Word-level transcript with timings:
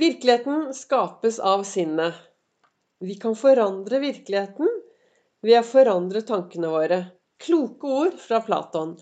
Virkeligheten 0.00 0.74
skapes 0.74 1.38
av 1.38 1.62
sinnet. 1.62 2.14
Vi 3.04 3.14
kan 3.20 3.34
forandre 3.36 3.98
virkeligheten 4.00 4.68
ved 5.44 5.58
å 5.58 5.66
forandre 5.66 6.22
tankene 6.24 6.70
våre. 6.72 6.98
Kloke 7.44 7.90
ord 7.98 8.14
fra 8.22 8.38
Platon. 8.46 8.94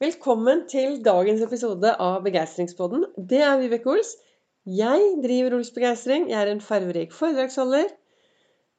Velkommen 0.00 0.62
til 0.70 0.94
dagens 1.04 1.42
episode 1.44 1.90
av 2.00 2.22
Begeistringspodden. 2.24 3.04
Det 3.18 3.42
er 3.44 3.58
Vibeke 3.60 3.90
Ols. 3.92 4.14
Jeg 4.64 5.10
driver 5.26 5.58
Ols 5.58 5.74
Begeistring. 5.74 6.24
Jeg 6.30 6.38
er 6.40 6.52
en 6.54 6.64
farverik 6.64 7.12
foredragsholder, 7.12 7.90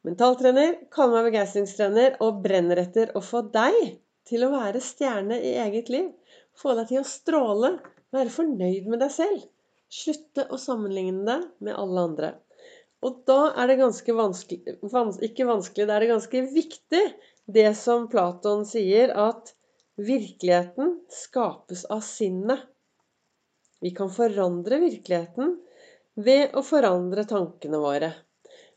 mentaltrener, 0.07 0.79
kaller 0.89 1.19
meg 1.19 1.29
begeistringstrener 1.29 2.17
og 2.25 2.39
brenner 2.47 2.81
etter 2.87 3.13
å 3.13 3.21
få 3.21 3.43
deg 3.53 3.77
til 4.25 4.47
å 4.47 4.49
være 4.55 4.81
stjerne 4.81 5.37
i 5.45 5.53
eget 5.67 5.93
liv. 5.93 6.09
Få 6.57 6.73
deg 6.79 6.89
til 6.89 7.03
å 7.03 7.05
stråle, 7.11 7.75
være 8.17 8.33
fornøyd 8.33 8.89
med 8.89 9.05
deg 9.05 9.13
selv. 9.19 9.45
Slutte 9.87 10.47
å 10.51 10.59
sammenligne 10.59 11.23
det 11.27 11.37
med 11.63 11.77
alle 11.79 12.03
andre. 12.09 12.31
Og 13.05 13.21
da 13.29 13.53
er 13.61 13.69
det 13.69 13.77
ganske 13.79 14.15
vanskelig 14.17 14.77
vans, 14.91 15.19
Ikke 15.23 15.45
vanskelig, 15.47 15.85
da 15.87 15.95
er 15.95 16.03
det 16.03 16.13
ganske 16.15 16.41
viktig 16.53 17.03
det 17.57 17.69
som 17.79 18.07
Platon 18.11 18.65
sier, 18.67 19.13
at 19.13 19.53
virkeligheten 19.97 20.97
skapes 21.13 21.85
av 21.93 22.01
sinnet. 22.05 22.65
Vi 23.81 23.93
kan 23.95 24.09
forandre 24.09 24.81
virkeligheten 24.81 25.55
ved 26.17 26.57
å 26.57 26.63
forandre 26.65 27.27
tankene 27.29 27.79
våre. 27.79 28.11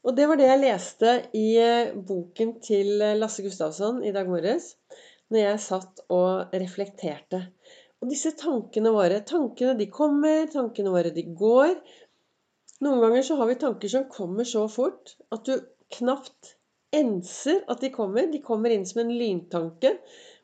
Og 0.04 0.16
det 0.16 0.26
var 0.28 0.38
det 0.40 0.48
jeg 0.48 0.60
leste 0.62 1.14
i 1.36 1.46
eh, 1.60 1.92
boken 1.96 2.54
til 2.64 3.00
Lasse 3.18 3.44
Gustavsson 3.44 4.04
i 4.04 4.12
dag 4.16 4.28
morges, 4.28 4.74
når 5.32 5.42
jeg 5.42 5.64
satt 5.64 6.04
og 6.12 6.54
reflekterte. 6.56 7.42
Og 8.00 8.08
disse 8.08 8.32
tankene 8.40 8.92
våre 8.94 9.20
Tankene 9.28 9.74
de 9.78 9.88
kommer, 9.92 10.46
tankene 10.52 10.92
våre 10.94 11.12
de 11.12 11.26
går. 11.36 11.74
Noen 12.80 13.02
ganger 13.04 13.26
så 13.26 13.36
har 13.36 13.50
vi 13.50 13.58
tanker 13.60 13.92
som 13.92 14.08
kommer 14.12 14.48
så 14.48 14.64
fort 14.72 15.14
at 15.34 15.44
du 15.44 15.58
knapt 15.98 16.54
enser 16.96 17.60
at 17.68 17.84
de 17.84 17.90
kommer. 17.92 18.30
De 18.32 18.40
kommer 18.42 18.72
inn 18.72 18.86
som 18.88 19.02
en 19.04 19.12
lyntanke. 19.12 19.98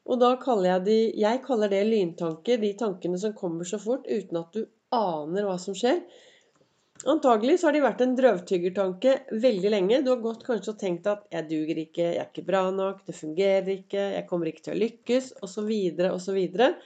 Og 0.06 0.20
da 0.20 0.34
kaller 0.42 0.76
jeg 0.76 0.84
de 0.86 0.98
Jeg 1.22 1.42
kaller 1.46 1.72
det 1.72 1.82
lyntanker, 1.88 2.60
de 2.62 2.72
tankene 2.78 3.18
som 3.18 3.34
kommer 3.34 3.66
så 3.66 3.80
fort 3.82 4.06
uten 4.06 4.42
at 4.42 4.52
du 4.54 4.66
aner 4.94 5.48
hva 5.48 5.56
som 5.58 5.74
skjer. 5.74 6.02
Antagelig 7.04 7.58
så 7.60 7.68
har 7.68 7.76
de 7.76 7.82
vært 7.84 8.04
en 8.04 8.14
drøvtyggertanke 8.16 9.16
veldig 9.42 9.72
lenge. 9.72 10.02
Du 10.04 10.12
har 10.12 10.22
gått 10.22 10.44
kanskje 10.46 10.72
og 10.72 10.78
tenkt 10.80 11.08
at 11.10 11.26
'jeg 11.32 11.48
duger 11.50 11.80
ikke, 11.82 12.04
jeg 12.04 12.20
er 12.20 12.28
ikke 12.30 12.46
bra 12.46 12.62
nok, 12.70 13.02
det 13.06 13.14
fungerer 13.14 13.68
ikke, 13.68 14.04
jeg 14.16 14.26
kommer 14.28 14.46
ikke 14.46 14.64
til 14.64 14.76
å 14.76 14.80
lykkes', 14.84 15.32
osv., 15.42 15.72
osv. 16.12 16.38
Og 16.56 16.78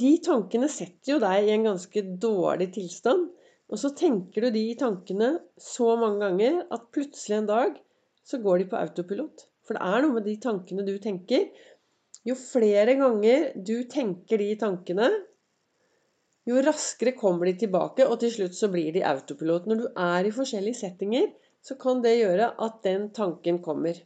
de 0.00 0.12
tankene 0.24 0.68
setter 0.72 1.14
jo 1.14 1.18
deg 1.22 1.46
i 1.46 1.52
en 1.54 1.68
ganske 1.68 2.02
dårlig 2.22 2.72
tilstand. 2.74 3.28
Og 3.68 3.78
så 3.78 3.92
tenker 3.94 4.46
du 4.46 4.50
de 4.54 4.64
tankene 4.80 5.34
så 5.60 5.92
mange 6.00 6.24
ganger 6.24 6.62
at 6.74 6.88
plutselig 6.94 7.36
en 7.36 7.50
dag 7.50 7.76
så 8.26 8.40
går 8.42 8.62
de 8.62 8.68
på 8.70 8.78
autopilot. 8.80 9.44
For 9.66 9.76
det 9.76 9.84
er 9.84 10.04
noe 10.04 10.16
med 10.16 10.26
de 10.26 10.36
tankene 10.40 10.86
du 10.86 10.94
tenker. 11.02 11.50
Jo 12.26 12.34
flere 12.38 12.96
ganger 12.98 13.50
du 13.54 13.76
tenker 13.92 14.40
de 14.40 14.54
tankene, 14.60 15.10
jo 16.48 16.60
raskere 16.64 17.12
kommer 17.12 17.48
de 17.48 17.58
tilbake, 17.60 18.06
og 18.08 18.22
til 18.22 18.32
slutt 18.32 18.56
så 18.56 18.70
blir 18.72 18.88
de 18.94 19.04
autopilot. 19.04 19.66
Når 19.68 19.80
du 19.82 19.86
er 20.00 20.24
i 20.24 20.32
forskjellige 20.32 20.80
settinger, 20.80 21.26
så 21.60 21.76
kan 21.80 22.00
det 22.04 22.18
gjøre 22.22 22.54
at 22.64 22.78
den 22.86 23.10
tanken 23.12 23.60
kommer. 23.64 23.98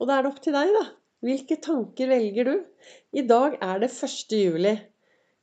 Og 0.00 0.08
da 0.08 0.18
er 0.18 0.26
det 0.26 0.32
opp 0.34 0.42
til 0.44 0.56
deg, 0.56 0.72
da. 0.76 0.82
Hvilke 1.20 1.58
tanker 1.60 2.08
velger 2.08 2.46
du? 2.48 2.52
I 3.12 3.26
dag 3.28 3.58
er 3.60 3.80
det 3.82 3.90
1. 3.92 4.30
juli. 4.32 4.70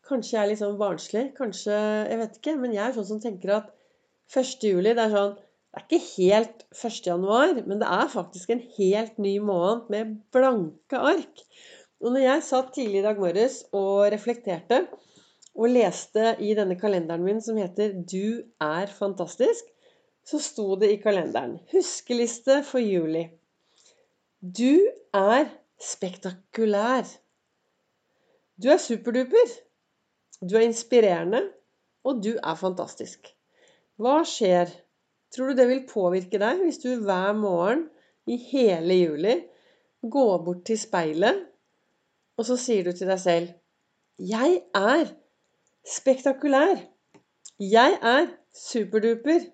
Kanskje 0.08 0.33
jeg 0.33 0.42
er 0.42 0.50
litt 0.50 0.61
sånn 0.64 0.80
barnslig. 0.80 1.25
Kanskje 1.38 1.75
Jeg 2.09 2.17
vet 2.22 2.39
ikke. 2.39 2.53
Men 2.58 2.72
jeg 2.73 2.83
er 2.86 2.95
sånn 2.95 3.09
som 3.11 3.20
tenker 3.22 3.52
at 3.59 3.67
1. 4.33 4.66
juli 4.66 4.95
det 4.98 5.03
er 5.03 5.14
sånn 5.14 5.36
Det 5.38 5.78
er 5.78 5.86
ikke 5.86 6.00
helt 6.16 6.64
1. 6.73 6.95
januar, 7.05 7.52
men 7.67 7.83
det 7.83 7.89
er 7.94 8.09
faktisk 8.09 8.50
en 8.50 8.64
helt 8.80 9.20
ny 9.22 9.36
måned 9.38 9.92
med 9.94 10.16
blanke 10.33 10.98
ark. 11.11 11.44
Og 12.02 12.16
når 12.16 12.23
jeg 12.23 12.45
satt 12.48 12.73
tidlig 12.73 13.04
i 13.04 13.05
dag 13.05 13.21
morges 13.21 13.60
og 13.77 14.08
reflekterte 14.10 14.80
og 15.54 15.70
leste 15.76 16.33
i 16.42 16.55
denne 16.58 16.80
kalenderen 16.82 17.26
min 17.26 17.43
som 17.43 17.60
heter 17.61 17.93
'Du 17.93 18.49
er 18.61 18.89
fantastisk', 18.89 19.70
så 20.26 20.42
sto 20.42 20.76
det 20.76 20.89
i 20.89 21.02
kalenderen 21.05 21.60
'Huskeliste 21.70 22.64
for 22.64 22.82
juli'. 22.82 23.30
Du 24.42 24.89
er 25.14 25.45
spektakulær. 25.82 27.05
Du 28.58 28.70
er 28.73 28.82
superduper. 28.82 29.54
Du 30.42 30.55
er 30.58 30.67
inspirerende, 30.67 31.42
og 32.04 32.23
du 32.23 32.33
er 32.38 32.58
fantastisk. 32.58 33.30
Hva 33.98 34.21
skjer? 34.26 34.70
Tror 35.33 35.52
du 35.52 35.60
det 35.60 35.67
vil 35.70 35.86
påvirke 35.89 36.39
deg 36.42 36.61
hvis 36.64 36.80
du 36.83 36.89
hver 37.04 37.33
morgen 37.36 37.87
i 38.30 38.37
hele 38.49 38.95
juli 38.95 39.36
går 40.08 40.43
bort 40.45 40.64
til 40.67 40.80
speilet, 40.80 41.42
og 42.37 42.45
så 42.45 42.58
sier 42.61 42.86
du 42.86 42.93
til 42.95 43.10
deg 43.10 43.20
selv 43.20 43.49
'Jeg 44.20 44.61
er 44.76 45.11
spektakulær. 45.86 46.77
Jeg 47.60 47.99
er 48.02 48.27
superduper. 48.54 49.45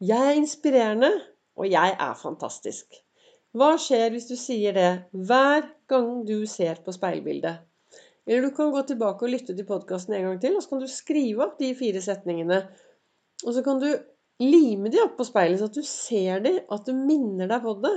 Jeg 0.00 0.28
er 0.28 0.38
inspirerende, 0.40 1.10
og 1.56 1.70
jeg 1.70 1.96
er 2.00 2.14
fantastisk'. 2.14 3.07
Hva 3.56 3.70
skjer 3.80 4.12
hvis 4.12 4.28
du 4.28 4.34
sier 4.36 4.76
det 4.76 4.90
hver 5.12 5.64
gang 5.88 6.22
du 6.28 6.42
ser 6.50 6.82
på 6.84 6.92
speilbildet? 6.92 7.64
Eller 8.28 8.44
du 8.44 8.52
kan 8.56 8.74
gå 8.74 8.82
tilbake 8.84 9.24
og 9.24 9.32
lytte 9.32 9.54
til 9.56 9.66
podkasten 9.68 10.18
en 10.18 10.26
gang 10.26 10.40
til, 10.42 10.58
og 10.58 10.64
så 10.64 10.74
kan 10.74 10.82
du 10.82 10.90
skrive 10.92 11.46
opp 11.46 11.56
de 11.60 11.72
fire 11.78 12.02
setningene. 12.04 12.60
Og 13.46 13.54
så 13.56 13.62
kan 13.64 13.80
du 13.80 13.88
lime 14.44 14.92
de 14.92 15.00
opp 15.00 15.16
på 15.16 15.26
speilet, 15.26 15.62
så 15.62 15.70
at 15.70 15.78
du 15.78 15.86
ser 15.86 16.44
de, 16.44 16.58
at 16.68 16.84
du 16.84 16.92
minner 16.92 17.48
deg 17.48 17.64
på 17.64 17.78
det. 17.80 17.94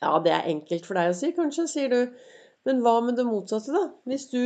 Ja, 0.00 0.16
det 0.24 0.32
er 0.32 0.48
enkelt 0.54 0.88
for 0.88 0.96
deg 0.96 1.12
å 1.12 1.18
si, 1.18 1.34
kanskje, 1.36 1.68
sier 1.68 1.92
du. 1.92 2.00
Men 2.64 2.80
hva 2.80 2.96
med 3.04 3.20
det 3.20 3.28
motsatte, 3.28 3.76
da? 3.76 3.90
Hvis 4.08 4.30
du 4.32 4.40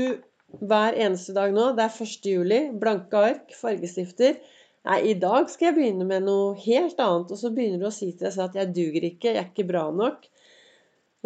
hver 0.58 0.96
eneste 0.98 1.36
dag 1.36 1.54
nå, 1.54 1.70
det 1.78 1.86
er 1.86 2.02
1. 2.02 2.26
juli, 2.26 2.60
blanke 2.82 3.24
ark, 3.30 3.54
fargestifter 3.54 4.40
Nei, 4.86 4.98
i 5.10 5.14
dag 5.18 5.48
skal 5.50 5.70
jeg 5.70 5.76
begynne 5.78 6.06
med 6.08 6.26
noe 6.26 6.52
helt 6.62 7.00
annet. 7.02 7.32
Og 7.34 7.40
så 7.40 7.50
begynner 7.54 7.82
du 7.82 7.88
å 7.88 7.94
si 7.94 8.12
til 8.12 8.28
deg 8.28 8.34
selv 8.34 8.48
at 8.48 8.58
'jeg 8.60 8.74
duger 8.76 9.08
ikke, 9.10 9.32
jeg 9.32 9.42
er 9.42 9.50
ikke 9.50 9.68
bra 9.70 9.88
nok'. 9.90 10.28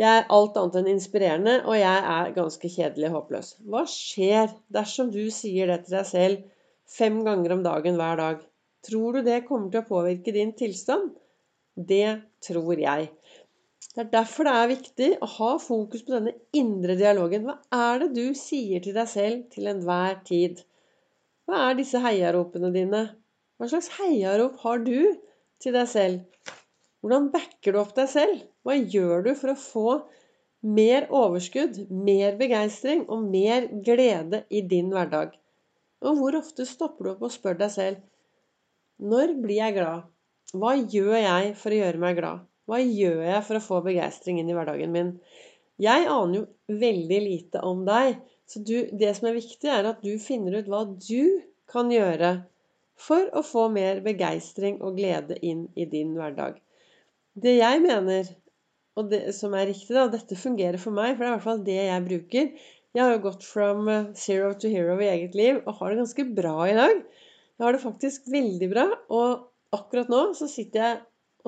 Jeg 0.00 0.08
er 0.08 0.30
alt 0.32 0.56
annet 0.56 0.78
enn 0.80 0.94
inspirerende, 0.94 1.54
og 1.68 1.76
jeg 1.76 2.04
er 2.14 2.32
ganske 2.32 2.68
kjedelig 2.74 3.10
og 3.10 3.16
håpløs. 3.18 3.50
Hva 3.68 3.82
skjer 3.84 4.54
dersom 4.72 5.10
du 5.12 5.24
sier 5.30 5.68
det 5.68 5.82
til 5.84 5.98
deg 5.98 6.06
selv 6.08 6.38
fem 6.88 7.20
ganger 7.26 7.52
om 7.52 7.62
dagen 7.66 8.00
hver 8.00 8.16
dag? 8.16 8.40
Tror 8.88 9.18
du 9.18 9.22
det 9.28 9.44
kommer 9.46 9.70
til 9.70 9.82
å 9.82 9.90
påvirke 9.90 10.32
din 10.32 10.54
tilstand? 10.56 11.12
Det 11.76 12.22
tror 12.40 12.80
jeg. 12.80 13.10
Det 13.92 14.00
er 14.06 14.10
derfor 14.14 14.48
det 14.48 14.52
er 14.56 14.70
viktig 14.70 15.08
å 15.20 15.28
ha 15.36 15.50
fokus 15.60 16.02
på 16.06 16.14
denne 16.14 16.32
indre 16.56 16.96
dialogen. 16.96 17.44
Hva 17.44 17.58
er 17.92 18.02
det 18.02 18.14
du 18.16 18.38
sier 18.38 18.80
til 18.80 18.96
deg 18.96 19.08
selv 19.12 19.42
til 19.52 19.68
enhver 19.68 20.22
tid? 20.24 20.62
Hva 21.44 21.68
er 21.68 21.76
disse 21.76 22.00
heiaropene 22.00 22.72
dine? 22.72 23.02
Hva 23.62 23.68
slags 23.70 23.92
heiarop 23.94 24.56
har 24.64 24.80
du 24.82 24.96
til 25.62 25.76
deg 25.76 25.84
selv? 25.86 26.48
Hvordan 26.98 27.28
backer 27.30 27.70
du 27.70 27.76
opp 27.78 27.92
deg 27.94 28.08
selv? 28.10 28.40
Hva 28.66 28.74
gjør 28.74 29.22
du 29.22 29.28
for 29.38 29.52
å 29.52 29.60
få 29.60 29.92
mer 30.66 31.06
overskudd, 31.14 31.78
mer 31.94 32.34
begeistring 32.40 33.04
og 33.06 33.22
mer 33.30 33.68
glede 33.86 34.42
i 34.50 34.64
din 34.66 34.90
hverdag? 34.90 35.38
Og 36.02 36.18
hvor 36.18 36.40
ofte 36.40 36.66
stopper 36.66 37.06
du 37.06 37.12
opp 37.12 37.24
og 37.28 37.36
spør 37.36 37.62
deg 37.62 37.70
selv 37.70 38.02
Når 38.98 39.38
blir 39.46 39.60
jeg 39.60 39.78
glad? 39.78 40.10
Hva 40.58 40.74
gjør 40.80 41.14
jeg 41.20 41.56
for 41.62 41.70
å 41.70 41.82
gjøre 41.84 42.02
meg 42.02 42.18
glad? 42.18 42.44
Hva 42.66 42.82
gjør 42.82 43.24
jeg 43.30 43.46
for 43.46 43.62
å 43.62 43.66
få 43.70 43.82
begeistring 43.86 44.42
inn 44.42 44.50
i 44.50 44.58
hverdagen 44.58 44.90
min? 44.90 45.16
Jeg 45.78 46.10
aner 46.10 46.40
jo 46.42 46.78
veldig 46.82 47.26
lite 47.30 47.62
om 47.62 47.86
deg, 47.86 48.18
så 48.42 48.58
du, 48.58 48.80
det 48.90 49.14
som 49.14 49.30
er 49.30 49.38
viktig, 49.38 49.70
er 49.70 49.94
at 49.94 50.02
du 50.02 50.16
finner 50.18 50.58
ut 50.58 50.66
hva 50.66 50.88
du 50.90 51.46
kan 51.70 51.94
gjøre 51.94 52.40
for 53.02 53.28
å 53.36 53.42
få 53.46 53.66
mer 53.74 54.00
begeistring 54.04 54.78
og 54.84 54.98
glede 55.00 55.38
inn 55.44 55.66
i 55.74 55.86
din 55.90 56.14
hverdag. 56.16 56.60
Det 57.32 57.56
jeg 57.56 57.82
mener, 57.84 58.28
og 58.98 59.08
det 59.12 59.22
som 59.36 59.54
er 59.56 59.70
riktig, 59.70 59.94
da, 59.96 60.06
dette 60.12 60.38
fungerer 60.38 60.80
for 60.80 60.94
meg, 60.94 61.16
for 61.16 61.24
det 61.24 61.28
er 61.28 61.32
i 61.32 61.36
hvert 61.36 61.46
fall 61.48 61.66
det 61.66 61.78
jeg 61.80 62.06
bruker 62.08 62.48
Jeg 62.92 63.00
har 63.00 63.14
jo 63.14 63.22
gått 63.24 63.44
from 63.48 63.86
zero 64.20 64.50
to 64.60 64.68
hero 64.68 64.98
i 65.00 65.08
eget 65.08 65.36
liv 65.38 65.62
og 65.62 65.78
har 65.78 65.92
det 65.92 66.02
ganske 66.02 66.26
bra 66.36 66.56
i 66.68 66.74
dag. 66.76 66.98
Jeg 67.56 67.64
har 67.64 67.72
det 67.72 67.80
faktisk 67.86 68.26
veldig 68.28 68.68
bra, 68.68 68.84
og 69.08 69.46
akkurat 69.72 70.12
nå 70.12 70.20
så 70.36 70.48
sitter 70.50 70.84
jeg 70.84 70.98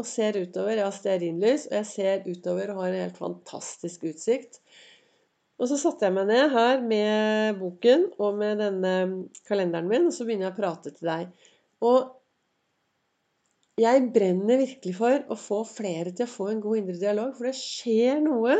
og 0.00 0.08
ser 0.08 0.38
utover. 0.40 0.79
Jeg 0.79 0.87
har 0.87 0.96
stearinlys, 0.96 1.67
og 1.69 1.76
jeg 1.82 1.90
ser 1.90 2.25
utover 2.31 2.73
og 2.73 2.81
har 2.81 2.94
en 2.94 3.05
helt 3.05 3.20
fantastisk 3.20 4.06
utsikt. 4.08 4.62
Og 5.61 5.71
så 5.71 5.79
satte 5.79 6.09
jeg 6.09 6.15
meg 6.17 6.27
ned 6.29 6.51
her 6.51 6.81
med 6.83 7.61
boken 7.61 8.09
og 8.19 8.39
med 8.41 8.59
denne 8.62 8.95
kalenderen 9.47 9.89
min, 9.91 10.09
og 10.09 10.15
så 10.17 10.27
begynner 10.27 10.49
jeg 10.49 10.56
å 10.56 10.59
prate 10.59 10.93
til 10.97 11.11
deg. 11.11 11.51
Og 11.87 12.11
jeg 13.81 14.05
brenner 14.15 14.61
virkelig 14.61 14.95
for 14.99 15.25
å 15.31 15.39
få 15.39 15.61
flere 15.67 16.12
til 16.15 16.27
å 16.27 16.33
få 16.33 16.49
en 16.51 16.62
god 16.62 16.81
indre 16.83 16.99
dialog, 16.99 17.35
for 17.37 17.51
det 17.51 17.56
skjer 17.59 18.23
noe 18.23 18.59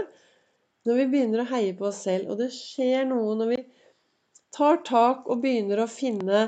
når 0.85 1.01
vi 1.01 1.07
begynner 1.13 1.43
å 1.43 1.51
heie 1.51 1.75
på 1.79 1.89
oss 1.91 2.03
selv, 2.07 2.31
og 2.31 2.43
det 2.43 2.51
skjer 2.55 3.07
noe 3.11 3.37
når 3.39 3.55
vi 3.55 3.61
tar 4.55 4.83
tak 4.87 5.27
og 5.31 5.43
begynner 5.43 5.83
å 5.83 5.91
finne 5.91 6.45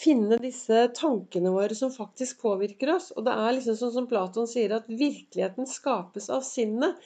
finne 0.00 0.38
disse 0.40 0.84
tankene 0.96 1.50
våre 1.52 1.74
som 1.76 1.92
faktisk 1.92 2.44
påvirker 2.44 2.94
oss. 2.94 3.10
Og 3.16 3.26
det 3.26 3.34
er 3.34 3.56
liksom 3.56 3.78
sånn 3.78 3.94
som 3.96 4.08
Platon 4.10 4.48
sier, 4.50 4.74
at 4.76 4.88
virkeligheten 4.88 5.68
skapes 5.68 6.30
av 6.32 6.44
sinnet. 6.46 6.98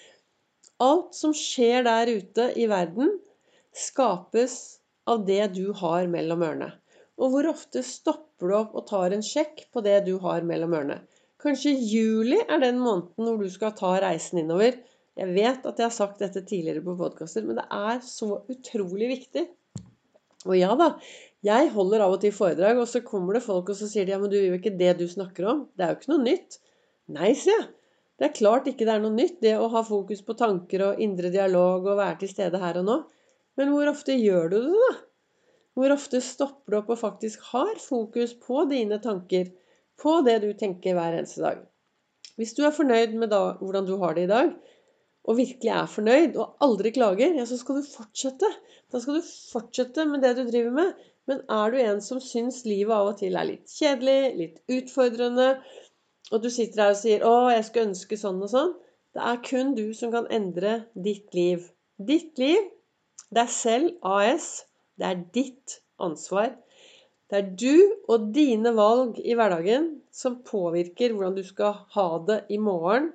Alt 0.85 1.17
som 1.17 1.33
skjer 1.37 1.85
der 1.87 2.11
ute 2.11 2.51
i 2.61 2.69
verden, 2.71 3.13
skapes 3.75 4.57
av 5.11 5.25
det 5.29 5.43
du 5.57 5.69
har 5.81 6.09
mellom 6.11 6.45
ørene. 6.45 6.71
Og 7.21 7.31
hvor 7.33 7.49
ofte 7.51 7.83
stopper 7.87 8.51
du 8.51 8.57
opp 8.59 8.75
og 8.79 8.87
tar 8.91 9.15
en 9.15 9.23
sjekk 9.25 9.67
på 9.73 9.83
det 9.87 10.01
du 10.09 10.17
har 10.23 10.47
mellom 10.47 10.75
ørene? 10.77 10.99
Kanskje 11.45 11.75
juli 11.77 12.39
er 12.43 12.63
den 12.63 12.81
måneden 12.81 13.29
hvor 13.29 13.43
du 13.43 13.53
skal 13.53 13.75
ta 13.79 13.93
reisen 14.03 14.41
innover. 14.41 14.79
Jeg 15.15 15.31
vet 15.37 15.67
at 15.69 15.79
jeg 15.79 15.87
har 15.87 15.95
sagt 15.95 16.23
dette 16.23 16.43
tidligere 16.49 16.83
på 16.83 16.97
podkaster, 16.99 17.45
men 17.47 17.61
det 17.61 17.67
er 17.71 18.01
så 18.07 18.41
utrolig 18.51 19.11
viktig. 19.13 19.45
Og 20.45 20.57
ja 20.59 20.73
da, 20.79 20.91
jeg 21.45 21.71
holder 21.75 22.05
av 22.05 22.17
og 22.17 22.23
til 22.25 22.35
foredrag, 22.35 22.81
og 22.81 22.89
så 22.91 23.05
kommer 23.05 23.37
det 23.37 23.45
folk 23.45 23.71
og 23.71 23.79
så 23.79 23.89
sier 23.91 24.09
de, 24.09 24.15
ja, 24.17 24.21
men 24.21 24.33
du 24.33 24.37
gjør 24.39 24.51
jo 24.51 24.59
ikke 24.59 24.77
det 24.81 24.93
du 24.99 25.07
snakker 25.09 25.49
om. 25.53 25.65
Det 25.77 25.87
er 25.87 25.93
jo 25.93 26.01
ikke 26.01 26.13
noe 26.15 26.25
nytt. 26.25 26.59
Nei, 27.15 27.31
sier 27.39 27.61
jeg. 27.61 27.69
Det 28.19 28.29
er 28.29 28.37
klart 28.37 28.69
ikke 28.71 28.87
det 28.87 28.93
er 28.95 29.03
noe 29.03 29.15
nytt, 29.15 29.41
det 29.43 29.57
å 29.59 29.71
ha 29.73 29.83
fokus 29.87 30.23
på 30.27 30.37
tanker 30.39 30.85
og 30.87 31.03
indre 31.03 31.33
dialog 31.35 31.89
og 31.89 31.99
være 31.99 32.21
til 32.23 32.31
stede 32.31 32.61
her 32.63 32.79
og 32.81 32.87
nå. 32.87 32.99
Men 33.59 33.73
hvor 33.75 33.91
ofte 33.91 34.15
gjør 34.19 34.53
du 34.53 34.59
det, 34.69 34.79
da? 34.85 34.93
Hvor 35.75 35.91
ofte 35.95 36.21
stopper 36.23 36.71
du 36.71 36.79
opp 36.79 36.93
og 36.95 37.01
faktisk 37.01 37.43
har 37.51 37.75
fokus 37.83 38.37
på 38.39 38.67
dine 38.71 39.01
tanker, 39.03 39.51
på 39.99 40.21
det 40.27 40.37
du 40.45 40.53
tenker 40.59 40.95
hver 40.95 41.19
eneste 41.19 41.43
dag? 41.43 41.65
Hvis 42.39 42.55
du 42.55 42.63
er 42.67 42.75
fornøyd 42.75 43.15
med 43.19 43.31
da, 43.35 43.43
hvordan 43.59 43.87
du 43.87 43.97
har 44.03 44.15
det 44.15 44.29
i 44.29 44.31
dag, 44.31 44.55
og 45.25 45.39
virkelig 45.39 45.73
er 45.73 45.91
fornøyd 45.91 46.39
og 46.39 46.63
aldri 46.65 46.93
klager, 46.95 47.35
ja, 47.39 47.47
så 47.49 47.59
skal 47.59 47.81
du 47.81 47.89
fortsette. 47.89 48.51
Da 48.93 49.01
skal 49.01 49.19
du 49.19 49.27
fortsette 49.27 50.05
med 50.07 50.23
det 50.23 50.35
du 50.39 50.45
driver 50.47 50.75
med. 50.75 51.05
Men 51.31 51.41
er 51.49 51.73
du 51.73 51.79
en 51.81 52.03
som 52.05 52.21
syns 52.21 52.63
livet 52.69 52.93
av 52.93 53.15
og 53.15 53.19
til 53.23 53.39
er 53.41 53.49
litt 53.49 53.71
kjedelig, 53.73 54.19
litt 54.37 54.59
utfordrende, 54.77 55.55
og 56.33 56.43
du 56.43 56.51
sitter 56.51 56.83
her 56.83 56.95
og 56.95 57.01
sier 57.01 57.25
'Å, 57.25 57.53
jeg 57.53 57.65
skulle 57.67 57.89
ønske 57.91 58.17
sånn 58.17 58.43
og 58.43 58.51
sånn', 58.53 58.75
det 59.15 59.23
er 59.31 59.43
kun 59.47 59.75
du 59.77 59.87
som 59.95 60.13
kan 60.15 60.27
endre 60.33 60.87
ditt 61.07 61.35
liv. 61.37 61.67
Ditt 61.99 62.39
liv, 62.39 62.71
deg 63.35 63.51
selv, 63.53 63.91
AS, 64.03 64.65
det 64.99 65.07
er 65.07 65.21
ditt 65.37 65.81
ansvar. 66.03 66.55
Det 67.31 67.39
er 67.39 67.51
du 67.61 67.93
og 68.09 68.33
dine 68.35 68.73
valg 68.77 69.21
i 69.23 69.37
hverdagen 69.39 69.87
som 70.15 70.41
påvirker 70.47 71.13
hvordan 71.13 71.37
du 71.37 71.45
skal 71.47 71.77
ha 71.95 72.09
det 72.27 72.41
i 72.49 72.59
morgen, 72.59 73.13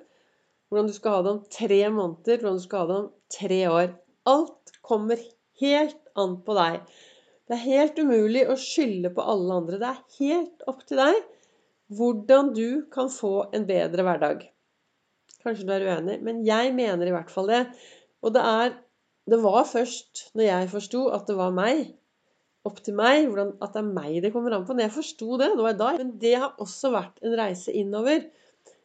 hvordan 0.68 0.88
du 0.88 0.94
skal 0.96 1.18
ha 1.18 1.22
det 1.26 1.34
om 1.34 1.44
tre 1.50 1.82
måneder, 1.90 2.40
hvordan 2.40 2.58
du 2.58 2.64
skal 2.64 2.80
ha 2.80 2.88
det 2.90 2.98
om 3.02 3.10
tre 3.36 3.60
år. 3.68 3.92
Alt 4.30 4.74
kommer 4.86 5.20
helt 5.60 6.00
an 6.16 6.38
på 6.46 6.56
deg. 6.56 6.80
Det 7.46 7.58
er 7.58 7.66
helt 7.66 7.98
umulig 7.98 8.46
å 8.48 8.56
skylde 8.60 9.12
på 9.14 9.24
alle 9.34 9.60
andre. 9.62 9.80
Det 9.82 9.90
er 9.90 10.18
helt 10.20 10.68
opp 10.70 10.86
til 10.86 11.02
deg 11.02 11.20
hvordan 11.90 12.52
du 12.54 12.86
kan 12.92 13.10
få 13.10 13.50
en 13.56 13.66
bedre 13.68 14.04
hverdag. 14.06 14.44
Kanskje 15.42 15.66
du 15.66 15.72
er 15.74 15.86
uenig, 15.88 16.20
men 16.22 16.44
jeg 16.46 16.74
mener 16.76 17.08
i 17.08 17.14
hvert 17.14 17.32
fall 17.32 17.50
det. 17.50 17.64
Og 18.22 18.34
det 18.36 18.44
er 18.44 18.78
Det 19.30 19.36
var 19.42 19.64
først 19.68 20.32
når 20.34 20.42
jeg 20.42 20.68
forsto 20.72 21.00
at 21.14 21.26
det 21.28 21.36
var 21.36 21.52
meg, 21.54 21.92
opp 22.66 22.80
til 22.82 22.96
meg, 22.98 23.28
hvordan, 23.28 23.52
at 23.62 23.76
det 23.76 23.78
er 23.78 23.92
meg 23.94 24.22
det 24.24 24.32
kommer 24.32 24.56
an 24.56 24.64
på. 24.66 24.74
Når 24.74 24.88
jeg 24.88 24.94
forsto 24.96 25.36
det, 25.38 25.50
det 25.54 25.66
var 25.66 25.76
da. 25.78 25.90
Men 26.00 26.10
det 26.18 26.32
har 26.34 26.56
også 26.58 26.90
vært 26.90 27.20
en 27.22 27.36
reise 27.38 27.70
innover. 27.70 28.24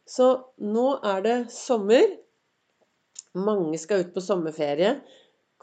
Så 0.06 0.28
nå 0.62 0.86
er 1.02 1.24
det 1.24 1.36
sommer. 1.50 2.04
Mange 3.34 3.80
skal 3.80 4.04
ut 4.04 4.12
på 4.14 4.22
sommerferie. 4.22 5.00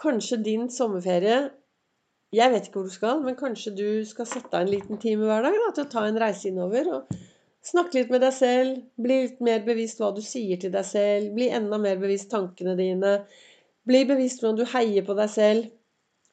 Kanskje 0.02 0.42
din 0.44 0.68
sommerferie 0.74 1.54
jeg 2.34 2.50
vet 2.50 2.66
ikke 2.66 2.80
hvor 2.80 2.90
du 2.90 2.94
skal, 2.94 3.20
men 3.22 3.38
kanskje 3.38 3.76
du 3.78 3.88
skal 4.10 4.26
sette 4.26 4.58
av 4.58 4.66
en 4.66 4.72
liten 4.74 4.98
time 5.02 5.28
hver 5.30 5.46
dag 5.46 5.54
da, 5.54 5.70
til 5.70 5.86
å 5.86 5.92
ta 5.92 6.06
en 6.08 6.18
reise 6.18 6.50
innover 6.50 6.90
og 6.96 7.12
snakke 7.66 8.00
litt 8.00 8.12
med 8.14 8.24
deg 8.24 8.36
selv. 8.36 8.82
Bli 9.00 9.20
litt 9.26 9.40
mer 9.46 9.64
bevisst 9.66 10.02
hva 10.02 10.12
du 10.16 10.22
sier 10.26 10.60
til 10.62 10.74
deg 10.74 10.86
selv. 10.88 11.32
Bli 11.38 11.50
enda 11.54 11.80
mer 11.82 12.00
bevisst 12.02 12.32
tankene 12.34 12.76
dine. 12.80 13.16
Bli 13.88 14.04
bevisst 14.10 14.44
hvordan 14.44 14.60
du 14.60 14.68
heier 14.74 15.06
på 15.08 15.16
deg 15.18 15.32
selv. 15.32 15.72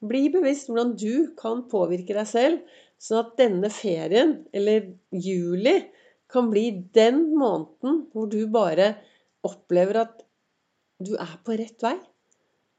Bli 0.00 0.28
bevisst 0.32 0.70
hvordan 0.70 0.94
du 0.98 1.32
kan 1.38 1.66
påvirke 1.70 2.16
deg 2.16 2.28
selv, 2.28 2.78
sånn 3.00 3.20
at 3.20 3.34
denne 3.40 3.68
ferien, 3.72 4.38
eller 4.56 4.86
juli, 5.12 5.76
kan 6.30 6.48
bli 6.52 6.70
den 6.94 7.24
måneden 7.34 8.04
hvor 8.14 8.30
du 8.30 8.44
bare 8.52 8.94
opplever 9.46 10.04
at 10.04 10.22
du 11.02 11.16
er 11.18 11.34
på 11.44 11.56
rett 11.58 11.84
vei. 11.84 11.96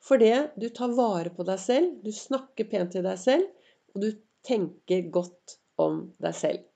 Fordi 0.01 0.31
du 0.57 0.69
tar 0.74 0.95
vare 0.97 1.30
på 1.36 1.45
deg 1.45 1.62
selv, 1.62 1.94
du 2.01 2.09
snakker 2.15 2.69
pent 2.71 2.95
til 2.95 3.06
deg 3.06 3.19
selv, 3.21 3.45
og 3.94 4.06
du 4.06 4.09
tenker 4.47 5.09
godt 5.13 5.59
om 5.81 6.07
deg 6.24 6.38
selv. 6.38 6.70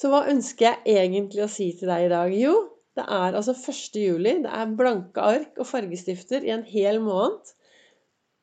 Så 0.00 0.08
hva 0.08 0.22
ønsker 0.32 0.78
jeg 0.86 0.96
egentlig 0.96 1.42
å 1.44 1.50
si 1.52 1.66
til 1.76 1.90
deg 1.92 2.06
i 2.06 2.12
dag? 2.12 2.32
Jo, 2.32 2.54
det 2.96 3.04
er 3.04 3.34
altså 3.36 3.52
1. 3.52 3.98
juli. 4.00 4.32
Det 4.46 4.52
er 4.56 4.76
blanke 4.78 5.20
ark 5.20 5.58
og 5.60 5.68
fargestifter 5.68 6.46
i 6.46 6.54
en 6.54 6.64
hel 6.64 7.02
måned. 7.04 7.50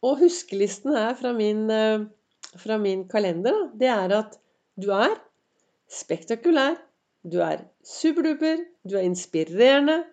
Og 0.06 0.20
huskelisten 0.22 0.94
her 0.94 1.16
fra 1.18 1.32
min, 1.34 1.64
eh, 1.74 2.06
fra 2.62 2.78
min 2.78 3.08
kalender, 3.10 3.72
det 3.74 3.90
er 3.90 4.14
at 4.20 4.38
du 4.78 4.92
er 4.94 5.16
spektakulær, 5.90 6.78
du 7.26 7.40
er 7.42 7.66
superduper, 7.82 8.62
du 8.86 8.94
er 9.00 9.10
inspirerende, 9.10 10.04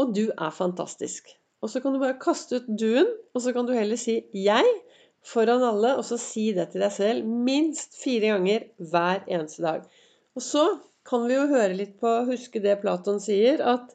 og 0.00 0.16
du 0.16 0.30
er 0.30 0.56
fantastisk. 0.56 1.28
Og 1.60 1.68
så 1.68 1.82
kan 1.84 1.92
du 1.92 2.00
bare 2.00 2.16
kaste 2.22 2.62
ut 2.62 2.72
du-en, 2.80 3.12
og 3.34 3.44
så 3.44 3.52
kan 3.52 3.66
du 3.66 3.74
heller 3.76 4.00
si 4.00 4.22
'jeg' 4.32 4.74
foran 5.22 5.62
alle, 5.62 5.96
og 5.96 6.04
så 6.04 6.16
si 6.16 6.52
det 6.52 6.70
til 6.70 6.80
deg 6.80 6.92
selv 6.92 7.26
minst 7.26 8.00
fire 8.02 8.32
ganger 8.32 8.70
hver 8.78 9.26
eneste 9.28 9.62
dag. 9.62 9.82
Og 10.38 10.44
så 10.44 10.64
kan 11.08 11.24
vi 11.26 11.34
jo 11.34 11.48
høre 11.50 11.74
litt 11.74 11.96
på 11.98 12.10
Huske 12.28 12.60
det 12.62 12.76
Platon 12.82 13.18
sier, 13.18 13.58
at 13.58 13.90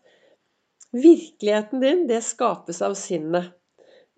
virkeligheten 0.92 1.80
din, 1.80 2.02
det 2.10 2.20
skapes 2.28 2.82
av 2.84 2.98
sinnet. 3.00 3.54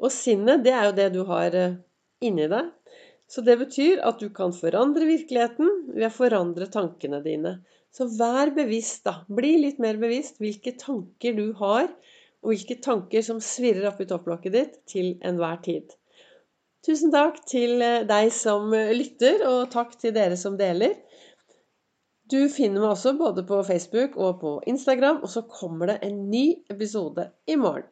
Og 0.02 0.10
sinnet, 0.12 0.64
det 0.66 0.74
er 0.74 0.88
jo 0.90 0.96
det 0.98 1.10
du 1.14 1.22
har 1.30 1.54
eh, 1.54 1.78
inni 2.26 2.48
deg. 2.50 2.72
Så 3.30 3.44
det 3.46 3.60
betyr 3.62 4.02
at 4.06 4.18
du 4.22 4.32
kan 4.34 4.54
forandre 4.58 5.06
virkeligheten 5.06 5.70
ved 5.94 6.08
å 6.10 6.14
forandre 6.14 6.68
tankene 6.74 7.22
dine. 7.26 7.60
Så 7.94 8.10
vær 8.18 8.52
bevisst, 8.58 9.04
da. 9.06 9.20
Bli 9.30 9.54
litt 9.62 9.78
mer 9.82 10.02
bevisst 10.02 10.42
hvilke 10.42 10.74
tanker 10.82 11.38
du 11.38 11.52
har 11.62 11.88
og 11.88 12.52
hvilke 12.52 12.80
tanker 12.82 13.22
som 13.26 13.38
svirrer 13.42 13.92
oppi 13.92 14.10
topplokket 14.10 14.58
ditt 14.58 14.82
til 14.90 15.14
enhver 15.26 15.62
tid. 15.66 15.94
Tusen 16.86 17.14
takk 17.14 17.40
til 17.50 17.82
eh, 17.82 18.02
deg 18.10 18.34
som 18.34 18.74
eh, 18.74 18.94
lytter, 18.98 19.46
og 19.46 19.70
takk 19.74 19.94
til 20.02 20.14
dere 20.18 20.38
som 20.38 20.58
deler. 20.58 20.98
Du 22.32 22.40
finner 22.50 22.82
meg 22.82 22.96
også 22.96 23.12
både 23.20 23.44
på 23.46 23.60
Facebook 23.68 24.16
og 24.18 24.40
på 24.42 24.52
Instagram, 24.72 25.20
og 25.22 25.30
så 25.30 25.44
kommer 25.46 25.92
det 25.92 26.00
en 26.08 26.24
ny 26.32 26.46
episode 26.74 27.28
i 27.46 27.56
morgen. 27.56 27.84